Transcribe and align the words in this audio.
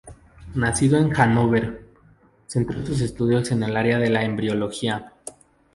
Nacido 0.55 0.97
en 0.97 1.15
Hanóver, 1.15 1.85
centró 2.47 2.83
sus 2.83 3.01
estudios 3.01 3.51
en 3.51 3.61
el 3.61 3.77
área 3.77 3.99
de 3.99 4.09
la 4.09 4.23
embriología. 4.23 5.13